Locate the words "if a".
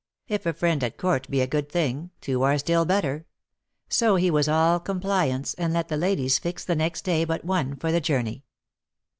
0.27-0.53